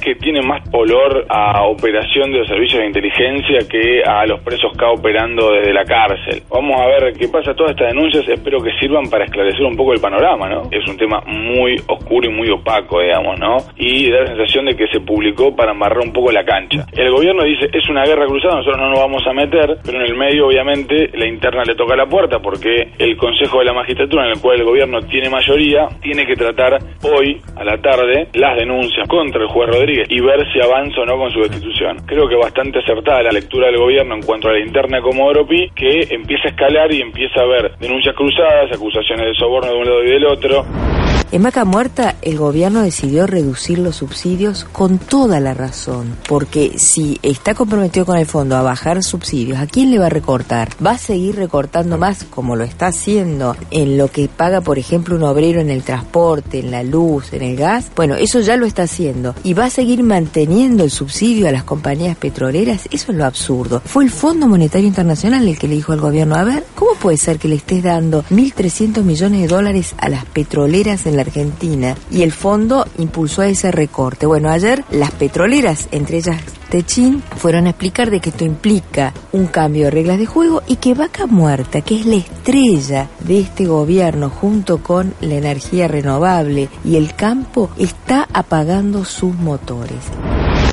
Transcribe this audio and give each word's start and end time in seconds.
que 0.00 0.14
tiene 0.16 0.42
más 0.42 0.62
olor 0.72 1.26
a 1.28 1.64
operación 1.64 2.30
de 2.32 2.38
los 2.38 2.48
servicios 2.48 2.80
de 2.80 2.86
inteligencia 2.86 3.58
que 3.68 4.02
a 4.04 4.26
los 4.26 4.40
presos 4.40 4.72
acá 4.74 4.90
operando 4.90 5.52
desde 5.52 5.72
la 5.72 5.84
cárcel. 5.84 6.42
Vamos 6.50 6.80
a 6.80 6.86
ver 6.86 7.12
qué 7.14 7.28
pasa. 7.28 7.54
Todas 7.54 7.72
estas 7.72 7.88
denuncias 7.92 8.28
espero 8.28 8.60
que 8.60 8.70
sirvan 8.78 9.08
para 9.10 9.24
esclarecer 9.24 9.62
un 9.64 9.76
poco 9.76 9.92
el 9.92 10.00
panorama, 10.00 10.48
¿no? 10.48 10.62
Es 10.70 10.86
un 10.88 10.96
tema 10.96 11.20
muy 11.26 11.76
oscuro 11.88 12.30
y 12.30 12.32
muy 12.32 12.48
opaco, 12.50 13.00
digamos, 13.00 13.38
¿no? 13.38 13.56
Y 13.76 14.10
da 14.10 14.20
la 14.20 14.26
sensación 14.28 14.66
de 14.66 14.76
que 14.76 14.86
se 14.88 15.00
publicó 15.00 15.54
para 15.54 15.72
amarrar 15.72 16.00
un 16.00 16.12
poco 16.12 16.30
la 16.32 16.44
cancha. 16.44 16.86
El 16.96 17.10
gobierno 17.10 17.44
dice, 17.44 17.68
es 17.72 17.88
una 17.88 18.04
guerra 18.04 18.26
cruzada, 18.26 18.56
nosotros 18.56 18.80
no 18.80 18.90
nos 18.90 19.00
vamos 19.00 19.26
a 19.26 19.32
meter, 19.32 19.78
pero 19.84 19.98
en 19.98 20.06
el 20.06 20.16
medio, 20.16 20.46
obviamente, 20.46 21.10
la 21.14 21.26
interna 21.26 21.62
le 21.64 21.74
toca 21.74 21.96
la 21.96 22.06
puerta 22.06 22.38
porque 22.40 22.92
el 22.98 23.16
Consejo 23.16 23.58
de 23.60 23.64
la 23.64 23.72
Magistratura, 23.72 24.24
en 24.24 24.32
el 24.32 24.40
cual 24.40 24.60
el 24.60 24.64
gobierno 24.64 25.00
tiene 25.02 25.30
mayoría, 25.30 25.88
tiene 26.00 26.26
que 26.26 26.34
tratar 26.34 26.78
hoy, 27.02 27.40
a 27.56 27.64
la 27.64 27.78
tarde, 27.78 28.28
las 28.34 28.56
denuncias 28.56 29.08
contra 29.08 29.42
el 29.42 29.48
juez 29.48 29.68
Rodríguez 29.68 29.87
y 29.90 30.20
ver 30.20 30.46
si 30.52 30.60
avanza 30.60 31.00
o 31.00 31.06
no 31.06 31.16
con 31.16 31.30
su 31.30 31.40
destitución. 31.40 31.96
Creo 32.06 32.28
que 32.28 32.36
bastante 32.36 32.78
acertada 32.78 33.22
la 33.22 33.30
lectura 33.30 33.66
del 33.66 33.78
gobierno 33.78 34.14
en 34.14 34.22
cuanto 34.22 34.48
a 34.48 34.52
la 34.52 34.60
interna 34.60 35.00
como 35.00 35.26
Oropi, 35.26 35.70
que 35.74 36.06
empieza 36.10 36.48
a 36.48 36.50
escalar 36.50 36.92
y 36.92 37.00
empieza 37.00 37.40
a 37.40 37.44
haber 37.44 37.76
denuncias 37.78 38.14
cruzadas, 38.14 38.72
acusaciones 38.72 39.26
de 39.26 39.34
soborno 39.34 39.72
de 39.72 39.78
un 39.78 39.84
lado 39.84 40.04
y 40.04 40.10
del 40.10 40.26
otro. 40.26 40.64
En 41.30 41.42
Vaca 41.42 41.66
Muerta, 41.66 42.16
el 42.22 42.38
gobierno 42.38 42.80
decidió 42.80 43.26
reducir 43.26 43.78
los 43.78 43.96
subsidios 43.96 44.64
con 44.72 44.96
toda 44.98 45.40
la 45.40 45.52
razón, 45.52 46.16
porque 46.26 46.78
si 46.78 47.20
está 47.22 47.54
comprometido 47.54 48.06
con 48.06 48.16
el 48.16 48.24
fondo 48.24 48.56
a 48.56 48.62
bajar 48.62 49.02
subsidios, 49.02 49.58
¿a 49.58 49.66
quién 49.66 49.90
le 49.90 49.98
va 49.98 50.06
a 50.06 50.08
recortar? 50.08 50.70
¿Va 50.84 50.92
a 50.92 50.98
seguir 50.98 51.36
recortando 51.36 51.98
más, 51.98 52.24
como 52.24 52.56
lo 52.56 52.64
está 52.64 52.86
haciendo, 52.86 53.58
en 53.70 53.98
lo 53.98 54.08
que 54.08 54.26
paga, 54.26 54.62
por 54.62 54.78
ejemplo, 54.78 55.16
un 55.16 55.22
obrero 55.22 55.60
en 55.60 55.68
el 55.68 55.82
transporte, 55.82 56.60
en 56.60 56.70
la 56.70 56.82
luz, 56.82 57.30
en 57.34 57.42
el 57.42 57.56
gas? 57.56 57.90
Bueno, 57.94 58.14
eso 58.14 58.40
ya 58.40 58.56
lo 58.56 58.64
está 58.64 58.84
haciendo. 58.84 59.34
¿Y 59.44 59.52
va 59.52 59.66
a 59.66 59.70
seguir 59.70 60.02
manteniendo 60.02 60.82
el 60.82 60.90
subsidio 60.90 61.46
a 61.46 61.52
las 61.52 61.64
compañías 61.64 62.16
petroleras? 62.16 62.88
Eso 62.90 63.12
es 63.12 63.18
lo 63.18 63.26
absurdo. 63.26 63.82
Fue 63.84 64.02
el 64.02 64.10
Fondo 64.10 64.48
Monetario 64.48 64.88
Internacional 64.88 65.46
el 65.46 65.58
que 65.58 65.68
le 65.68 65.74
dijo 65.74 65.92
al 65.92 66.00
gobierno, 66.00 66.36
a 66.36 66.44
ver, 66.44 66.64
¿cómo 66.74 66.94
puede 66.94 67.18
ser 67.18 67.38
que 67.38 67.48
le 67.48 67.56
estés 67.56 67.82
dando 67.82 68.24
1.300 68.30 69.02
millones 69.02 69.42
de 69.42 69.48
dólares 69.48 69.94
a 69.98 70.08
las 70.08 70.24
petroleras 70.24 71.04
en 71.04 71.17
Argentina 71.22 71.96
y 72.10 72.22
el 72.22 72.32
fondo 72.32 72.86
impulsó 72.98 73.42
ese 73.42 73.70
recorte. 73.70 74.26
Bueno, 74.26 74.50
ayer 74.50 74.84
las 74.90 75.10
petroleras, 75.12 75.88
entre 75.90 76.18
ellas 76.18 76.40
Techín, 76.70 77.22
fueron 77.36 77.66
a 77.66 77.70
explicar 77.70 78.10
de 78.10 78.20
que 78.20 78.30
esto 78.30 78.44
implica 78.44 79.14
un 79.32 79.46
cambio 79.46 79.84
de 79.84 79.90
reglas 79.90 80.18
de 80.18 80.26
juego 80.26 80.62
y 80.66 80.76
que 80.76 80.94
Vaca 80.94 81.26
Muerta, 81.26 81.80
que 81.80 81.96
es 81.96 82.06
la 82.06 82.16
estrella 82.16 83.08
de 83.20 83.40
este 83.40 83.66
gobierno 83.66 84.30
junto 84.30 84.82
con 84.82 85.14
la 85.20 85.34
energía 85.34 85.88
renovable 85.88 86.68
y 86.84 86.96
el 86.96 87.14
campo, 87.14 87.70
está 87.78 88.28
apagando 88.32 89.04
sus 89.04 89.34
motores. 89.34 90.04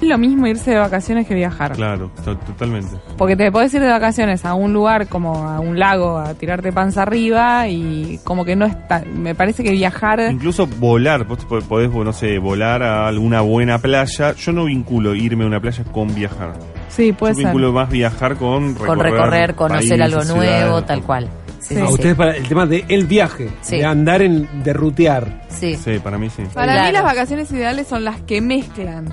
Es 0.00 0.08
lo 0.08 0.18
mismo 0.18 0.46
irse 0.46 0.72
de 0.72 0.78
vacaciones 0.78 1.26
que 1.26 1.34
viajar. 1.34 1.72
Claro, 1.72 2.10
to- 2.24 2.36
totalmente. 2.36 2.96
Porque 3.16 3.34
te 3.34 3.50
podés 3.50 3.72
ir 3.74 3.80
de 3.80 3.88
vacaciones 3.88 4.44
a 4.44 4.54
un 4.54 4.72
lugar 4.72 5.06
como 5.08 5.48
a 5.48 5.58
un 5.60 5.78
lago 5.78 6.18
a 6.18 6.34
tirarte 6.34 6.70
panza 6.72 7.02
arriba 7.02 7.66
y 7.68 8.20
como 8.22 8.44
que 8.44 8.56
no 8.56 8.66
está. 8.66 9.02
Me 9.14 9.34
parece 9.34 9.64
que 9.64 9.70
viajar. 9.72 10.20
Incluso 10.30 10.66
volar, 10.66 11.24
vos 11.26 11.44
podés, 11.68 11.90
no 11.90 12.12
sé, 12.12 12.38
volar 12.38 12.82
a 12.82 13.08
alguna 13.08 13.40
buena 13.40 13.78
playa. 13.78 14.32
Yo 14.34 14.52
no 14.52 14.64
vinculo 14.66 15.14
irme 15.14 15.44
a 15.44 15.46
una 15.46 15.60
playa 15.60 15.82
con 15.84 16.14
viajar. 16.14 16.52
Sí, 16.88 17.12
puede 17.12 17.32
Yo 17.32 17.36
ser. 17.38 17.44
vinculo 17.46 17.72
más 17.72 17.88
viajar 17.90 18.36
con 18.36 18.74
recorrer, 18.74 18.86
Con 18.86 19.00
recorrer, 19.00 19.54
conocer 19.54 19.98
países, 19.98 20.14
algo 20.14 20.34
nuevo, 20.36 20.82
tal 20.84 21.02
cual. 21.02 21.28
Sí, 21.58 21.74
Sí. 21.74 21.82
ustedes 21.82 22.14
para 22.14 22.36
el 22.36 22.46
tema 22.46 22.64
de 22.66 22.84
el 22.88 23.06
viaje, 23.06 23.50
Sí. 23.62 23.78
de 23.78 23.84
andar 23.86 24.22
en, 24.22 24.46
de 24.62 24.72
rutear. 24.72 25.42
Sí. 25.48 25.74
Sí, 25.74 25.98
para 25.98 26.16
mí 26.16 26.28
sí. 26.30 26.42
Para 26.54 26.72
Claro. 26.72 26.86
mí 26.86 26.92
las 26.92 27.02
vacaciones 27.02 27.50
ideales 27.50 27.88
son 27.88 28.04
las 28.04 28.20
que 28.20 28.40
mezclan 28.40 29.06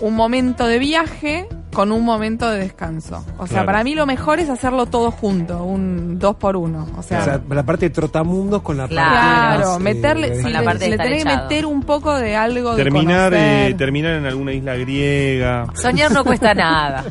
un 0.00 0.14
momento 0.16 0.66
de 0.66 0.78
viaje 0.78 1.46
con 1.72 1.92
un 1.92 2.04
momento 2.04 2.50
de 2.50 2.58
descanso. 2.60 3.24
O 3.38 3.46
sea, 3.46 3.54
Claro. 3.58 3.66
para 3.66 3.84
mí 3.84 3.94
lo 3.94 4.04
mejor 4.04 4.40
es 4.40 4.48
hacerlo 4.48 4.86
todo 4.86 5.10
junto, 5.12 5.62
un 5.62 6.18
dos 6.18 6.34
por 6.36 6.56
uno. 6.56 6.88
O 6.98 7.02
sea, 7.02 7.20
O 7.20 7.24
sea, 7.24 7.40
la 7.48 7.62
parte 7.62 7.86
de 7.86 7.90
trotamundos 7.90 8.62
con 8.62 8.76
la 8.76 8.88
Claro. 8.88 9.10
parte 9.10 9.56
claro, 9.62 9.76
eh, 9.76 9.78
meterle, 9.78 10.30
de- 10.30 10.42
Con 10.42 10.52
la 10.52 10.58
le, 10.60 10.64
parte 10.64 10.84
de 10.84 10.90
le 10.90 10.96
tenés 10.98 11.24
que 11.24 11.36
meter 11.36 11.66
un 11.66 11.82
poco 11.82 12.14
de 12.16 12.34
algo 12.34 12.74
de 12.74 12.82
Terminar, 12.82 13.30
conocer. 13.30 13.70
eh, 13.70 13.74
terminar 13.74 14.12
en 14.14 14.26
alguna 14.26 14.52
isla 14.52 14.74
griega. 14.74 15.66
Soñar 15.74 16.10
no 16.10 16.24
cuesta 16.24 16.54
nada. 16.54 17.04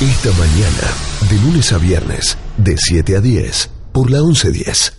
Esta 0.00 0.30
mañana, 0.30 1.28
de 1.28 1.36
lunes 1.44 1.72
a 1.72 1.78
viernes, 1.78 2.38
de 2.56 2.76
7 2.78 3.16
a 3.16 3.20
10, 3.20 3.70
por 3.92 4.10
la 4.10 4.20
1110. 4.22 4.96